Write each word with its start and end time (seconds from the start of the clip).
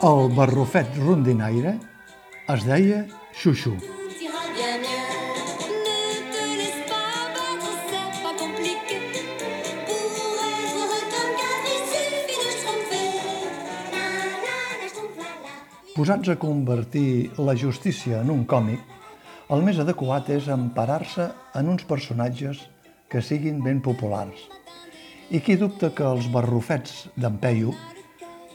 El 0.00 0.30
barrufet 0.32 0.94
rondinaire 0.96 1.74
es 2.48 2.62
deia 2.64 3.02
Xuxu. 3.36 3.74
Posats 15.92 16.32
a 16.32 16.38
convertir 16.40 17.28
la 17.36 17.52
justícia 17.52 18.22
en 18.24 18.32
un 18.32 18.46
còmic, 18.48 18.80
el 19.52 19.68
més 19.68 19.84
adequat 19.84 20.32
és 20.32 20.48
emparar-se 20.48 21.28
en 21.60 21.68
uns 21.76 21.84
personatges 21.84 22.64
que 23.12 23.20
siguin 23.20 23.60
ben 23.60 23.84
populars. 23.84 24.48
I 25.28 25.44
qui 25.44 25.60
dubta 25.60 25.92
que 25.92 26.08
els 26.08 26.32
barrufets 26.32 27.10
d'en 27.20 27.36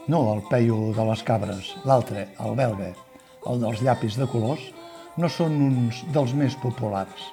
no 0.07 0.21
el 0.33 0.43
Peyu 0.49 0.91
de 0.93 1.05
les 1.09 1.23
cabres, 1.25 1.71
l'altre, 1.85 2.27
el 2.43 2.55
belga, 2.57 2.91
el 3.49 3.61
dels 3.61 3.81
llapis 3.81 4.17
de 4.19 4.27
colors, 4.29 4.61
no 5.17 5.29
són 5.31 5.55
uns 5.65 6.03
dels 6.13 6.33
més 6.37 6.57
populars. 6.61 7.31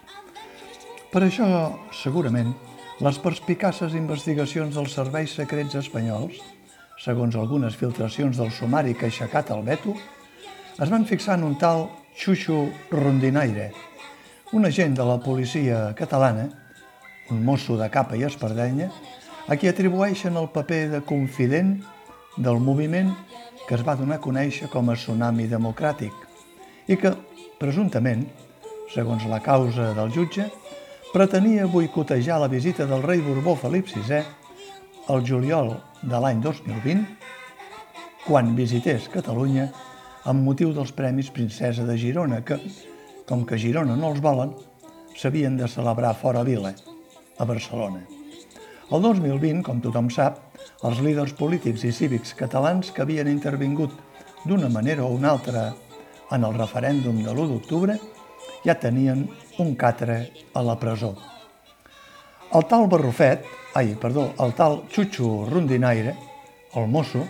Per 1.13 1.21
això, 1.27 1.47
segurament, 1.93 2.55
les 3.03 3.19
perspicaces 3.21 3.97
investigacions 3.99 4.77
dels 4.79 4.95
serveis 4.97 5.35
secrets 5.37 5.77
espanyols, 5.81 6.39
segons 7.03 7.37
algunes 7.37 7.77
filtracions 7.77 8.39
del 8.39 8.53
sumari 8.55 8.95
que 8.95 9.09
ha 9.09 9.13
aixecat 9.13 9.51
el 9.53 9.65
veto, 9.67 9.97
es 10.79 10.89
van 10.89 11.05
fixar 11.05 11.37
en 11.37 11.45
un 11.51 11.57
tal 11.61 11.89
Xuxu 12.17 12.69
Rondinaire, 12.93 13.73
un 14.53 14.69
agent 14.69 14.97
de 14.97 15.05
la 15.09 15.19
policia 15.21 15.91
catalana, 15.99 16.49
un 17.33 17.45
mosso 17.45 17.77
de 17.77 17.89
capa 17.93 18.17
i 18.17 18.25
espardenya, 18.29 18.89
a 19.49 19.57
qui 19.57 19.69
atribueixen 19.69 20.37
el 20.39 20.49
paper 20.55 20.85
de 20.93 21.01
confident 21.05 21.81
del 22.37 22.61
moviment 22.61 23.13
que 23.67 23.77
es 23.77 23.85
va 23.87 23.97
donar 23.97 24.19
a 24.19 24.25
conèixer 24.25 24.69
com 24.73 24.91
a 24.91 24.97
Tsunami 24.97 25.47
Democràtic 25.51 26.13
i 26.91 26.97
que, 26.99 27.13
presumptament, 27.61 28.25
segons 28.93 29.25
la 29.31 29.41
causa 29.41 29.93
del 29.97 30.13
jutge, 30.13 30.49
pretenia 31.13 31.69
boicotejar 31.69 32.41
la 32.41 32.49
visita 32.49 32.87
del 32.89 33.05
rei 33.05 33.21
Borbó 33.25 33.55
Felip 33.61 33.91
VI 33.93 34.23
el 35.11 35.25
juliol 35.27 35.75
de 36.03 36.19
l'any 36.23 36.41
2020, 36.43 37.05
quan 38.27 38.55
visités 38.57 39.09
Catalunya 39.13 39.69
amb 40.31 40.47
motiu 40.47 40.71
dels 40.75 40.95
Premis 40.95 41.31
Princesa 41.35 41.87
de 41.89 41.99
Girona, 41.99 42.41
que, 42.47 42.59
com 43.27 43.45
que 43.47 43.59
Girona 43.59 43.99
no 43.99 44.13
els 44.13 44.23
volen, 44.23 44.55
s'havien 45.19 45.59
de 45.59 45.69
celebrar 45.69 46.15
fora 46.15 46.47
vila, 46.47 46.73
a 47.39 47.45
Barcelona. 47.45 48.22
El 48.93 49.01
2020, 49.01 49.63
com 49.65 49.79
tothom 49.81 50.11
sap, 50.13 50.43
els 50.85 50.99
líders 51.01 51.31
polítics 51.39 51.81
i 51.89 51.93
cívics 51.97 52.35
catalans 52.37 52.91
que 52.93 53.01
havien 53.01 53.31
intervingut 53.31 53.95
d'una 54.45 54.69
manera 54.69 55.07
o 55.07 55.15
una 55.17 55.31
altra 55.33 55.63
en 56.37 56.45
el 56.45 56.59
referèndum 56.59 57.23
de 57.23 57.33
l'1 57.33 57.47
d'octubre 57.55 57.97
ja 58.67 58.77
tenien 58.83 59.25
un 59.65 59.73
catre 59.81 60.19
a 60.53 60.65
la 60.67 60.77
presó. 60.77 61.15
El 62.53 62.69
tal 62.69 62.85
Barrufet, 62.93 63.49
ai, 63.73 63.95
perdó, 63.97 64.29
el 64.45 64.53
tal 64.61 64.83
Xuxu 64.93 65.47
Rondinaire, 65.49 66.13
el 66.77 66.93
mosso, 66.93 67.25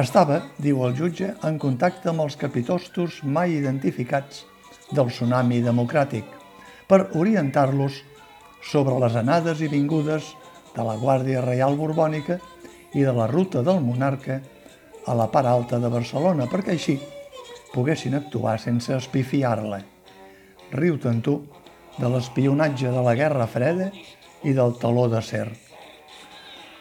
estava, 0.00 0.40
diu 0.56 0.80
el 0.88 0.96
jutge, 0.96 1.34
en 1.44 1.60
contacte 1.60 2.08
amb 2.08 2.24
els 2.24 2.40
capitostos 2.40 3.20
mai 3.22 3.58
identificats 3.60 4.46
del 4.96 5.12
tsunami 5.12 5.60
democràtic 5.60 6.24
per 6.88 7.10
orientar-los 7.12 8.00
sobre 8.64 8.96
les 9.04 9.20
anades 9.20 9.60
i 9.60 9.68
vingudes 9.68 10.38
de 10.74 10.84
la 10.86 10.96
Guàrdia 11.00 11.42
Reial 11.44 11.76
Borbònica 11.78 12.38
i 12.94 13.04
de 13.06 13.12
la 13.14 13.26
ruta 13.30 13.62
del 13.66 13.80
monarca 13.82 14.40
a 15.06 15.14
la 15.16 15.26
part 15.30 15.48
alta 15.48 15.78
de 15.78 15.88
Barcelona, 15.90 16.46
perquè 16.50 16.74
així 16.74 16.98
poguessin 17.72 18.14
actuar 18.18 18.58
sense 18.60 18.94
espifiar-la. 18.96 19.80
Riu-te'n 20.74 21.20
tu 21.22 21.40
de 21.98 22.08
l'espionatge 22.10 22.90
de 22.90 23.02
la 23.04 23.14
Guerra 23.18 23.46
Freda 23.50 23.90
i 24.46 24.54
del 24.56 24.76
taló 24.80 25.08
d'acer. 25.10 25.48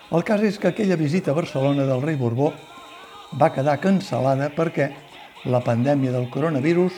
El 0.09 0.25
cas 0.25 0.41
és 0.41 0.57
que 0.57 0.71
aquella 0.71 0.97
visita 0.97 1.31
a 1.31 1.37
Barcelona 1.37 1.85
del 1.85 2.01
rei 2.01 2.17
Borbó 2.17 2.51
va 3.37 3.51
quedar 3.53 3.77
cancel·lada 3.81 4.49
perquè 4.55 4.89
la 5.45 5.61
pandèmia 5.61 6.13
del 6.15 6.29
coronavirus 6.33 6.93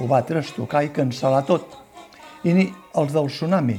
ho 0.00 0.06
va 0.10 0.24
trastocar 0.26 0.84
i 0.84 0.92
cancel·lar 0.94 1.44
tot. 1.48 1.76
I 2.44 2.52
ni 2.56 2.68
els 3.00 3.12
del 3.12 3.28
tsunami 3.28 3.76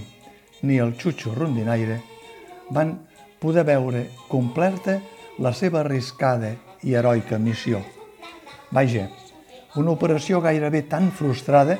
ni 0.65 0.77
el 0.81 0.93
xutxo 0.97 1.33
rondinaire 1.33 2.14
van 2.71 2.95
poder 3.39 3.65
veure 3.67 4.07
completa 4.29 4.99
la 5.39 5.51
seva 5.53 5.81
arriscada 5.83 6.55
i 6.83 6.95
heroica 6.95 7.37
missió. 7.37 7.81
Vaja, 8.71 9.09
una 9.75 9.91
operació 9.91 10.39
gairebé 10.41 10.85
tan 10.89 11.11
frustrada 11.11 11.77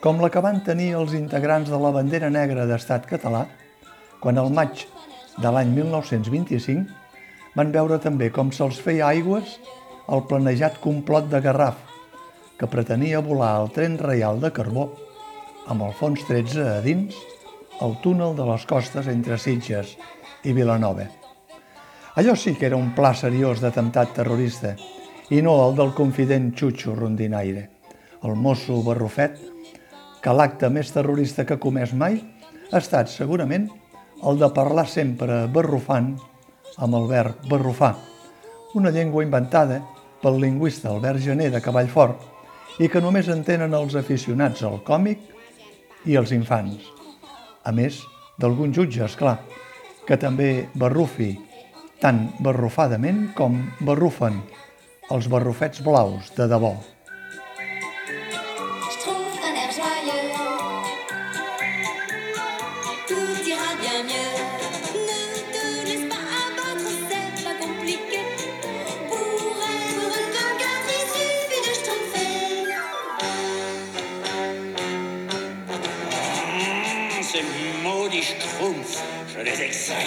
com 0.00 0.20
la 0.20 0.30
que 0.32 0.42
van 0.42 0.62
tenir 0.66 0.94
els 0.98 1.14
integrants 1.14 1.70
de 1.70 1.78
la 1.78 1.92
bandera 1.94 2.30
negra 2.32 2.66
d'estat 2.66 3.06
català 3.08 3.44
quan 4.20 4.38
al 4.40 4.50
maig 4.52 4.86
de 5.40 5.52
l'any 5.52 5.70
1925 5.76 7.54
van 7.56 7.72
veure 7.74 7.98
també 8.02 8.30
com 8.34 8.50
se'ls 8.52 8.80
feia 8.82 9.08
aigües 9.10 9.58
el 10.10 10.24
planejat 10.26 10.80
complot 10.82 11.28
de 11.30 11.40
Garraf, 11.44 11.78
que 12.58 12.68
pretenia 12.68 13.22
volar 13.22 13.52
el 13.62 13.70
tren 13.76 13.96
reial 14.00 14.40
de 14.42 14.50
carbó 14.52 14.88
amb 15.70 15.86
el 15.86 15.94
fons 16.00 16.24
13 16.28 16.66
a 16.66 16.80
dins 16.84 17.16
el 17.80 17.96
túnel 18.04 18.36
de 18.36 18.44
les 18.44 18.66
costes 18.68 19.08
entre 19.08 19.38
Sitges 19.38 19.96
i 20.44 20.52
Vilanova. 20.52 21.06
Allò 22.20 22.34
sí 22.36 22.54
que 22.58 22.66
era 22.68 22.76
un 22.76 22.92
pla 22.96 23.14
seriós 23.16 23.62
d'atemptat 23.62 24.12
terrorista 24.18 24.74
i 25.30 25.40
no 25.40 25.54
el 25.64 25.76
del 25.78 25.94
confident 25.96 26.50
Xuxo 26.58 26.94
Rondinaire, 26.98 27.68
el 28.26 28.36
mosso 28.36 28.82
barrufet, 28.84 29.38
que 30.20 30.34
l'acte 30.36 30.68
més 30.68 30.92
terrorista 30.92 31.46
que 31.46 31.56
ha 31.56 31.62
comès 31.62 31.94
mai 31.96 32.20
ha 32.70 32.82
estat 32.82 33.08
segurament 33.08 33.70
el 34.28 34.42
de 34.42 34.50
parlar 34.52 34.86
sempre 34.90 35.46
barrufant 35.48 36.12
amb 36.76 37.00
el 37.00 37.08
verb 37.08 37.48
barrufar, 37.48 37.94
una 38.76 38.92
llengua 38.92 39.24
inventada 39.24 39.80
pel 40.20 40.36
lingüista 40.42 40.90
Albert 40.92 41.24
Gené 41.24 41.48
de 41.50 41.64
Cavallfort 41.64 42.80
i 42.84 42.92
que 42.92 43.00
només 43.00 43.32
entenen 43.32 43.72
els 43.74 43.96
aficionats 43.96 44.62
al 44.66 44.82
còmic 44.84 45.24
i 46.04 46.20
els 46.20 46.36
infants. 46.36 46.99
A 47.64 47.72
més 47.76 48.00
d'algun 48.40 48.72
jutge, 48.72 49.04
és 49.04 49.16
clar, 49.20 49.36
que 50.06 50.16
també 50.20 50.68
barrufi 50.74 51.34
tan 52.00 52.30
barrufadament 52.40 53.26
com 53.36 53.58
barrufen 53.84 54.40
els 55.12 55.28
barrufets 55.28 55.84
blaus 55.84 56.32
de 56.38 56.48
debò. 56.48 56.72
Ces 77.40 77.82
maudits 77.82 78.22
schtroumpfs, 78.22 79.02
je 79.34 79.40
les 79.40 79.62
exècre. 79.62 79.98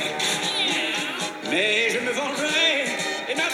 Mais 1.49 1.89
je 1.89 1.99
me 1.99 2.11
vengerai 2.11 2.85
et 3.27 3.35
ma 3.35 3.49